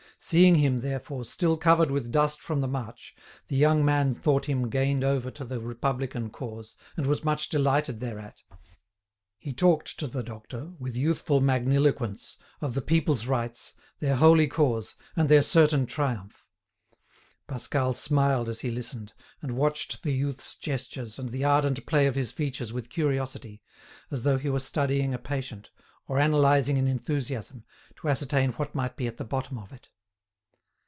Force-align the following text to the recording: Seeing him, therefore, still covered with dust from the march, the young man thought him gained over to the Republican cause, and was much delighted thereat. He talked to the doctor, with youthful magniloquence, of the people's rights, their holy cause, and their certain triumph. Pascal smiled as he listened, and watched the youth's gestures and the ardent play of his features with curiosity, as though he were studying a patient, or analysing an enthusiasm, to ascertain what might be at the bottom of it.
Seeing 0.23 0.53
him, 0.53 0.81
therefore, 0.81 1.25
still 1.25 1.57
covered 1.57 1.89
with 1.89 2.11
dust 2.11 2.41
from 2.41 2.61
the 2.61 2.67
march, 2.67 3.15
the 3.47 3.55
young 3.55 3.83
man 3.83 4.13
thought 4.13 4.45
him 4.45 4.69
gained 4.69 5.03
over 5.03 5.31
to 5.31 5.43
the 5.43 5.59
Republican 5.59 6.29
cause, 6.29 6.75
and 6.95 7.07
was 7.07 7.23
much 7.23 7.49
delighted 7.49 7.99
thereat. 8.01 8.43
He 9.39 9.51
talked 9.51 9.97
to 9.97 10.05
the 10.05 10.21
doctor, 10.21 10.73
with 10.77 10.95
youthful 10.95 11.41
magniloquence, 11.41 12.37
of 12.61 12.75
the 12.75 12.83
people's 12.83 13.25
rights, 13.25 13.73
their 13.99 14.15
holy 14.17 14.47
cause, 14.47 14.93
and 15.15 15.27
their 15.27 15.41
certain 15.41 15.87
triumph. 15.87 16.45
Pascal 17.47 17.91
smiled 17.95 18.47
as 18.47 18.59
he 18.59 18.69
listened, 18.69 19.13
and 19.41 19.57
watched 19.57 20.03
the 20.03 20.13
youth's 20.13 20.55
gestures 20.55 21.17
and 21.17 21.29
the 21.29 21.43
ardent 21.43 21.83
play 21.87 22.05
of 22.05 22.13
his 22.13 22.31
features 22.31 22.71
with 22.71 22.91
curiosity, 22.91 23.63
as 24.11 24.21
though 24.21 24.37
he 24.37 24.51
were 24.51 24.59
studying 24.59 25.15
a 25.15 25.17
patient, 25.17 25.71
or 26.07 26.19
analysing 26.19 26.77
an 26.77 26.85
enthusiasm, 26.85 27.63
to 27.95 28.07
ascertain 28.07 28.51
what 28.53 28.75
might 28.75 28.95
be 28.95 29.07
at 29.07 29.17
the 29.17 29.25
bottom 29.25 29.57
of 29.57 29.73
it. 29.73 29.87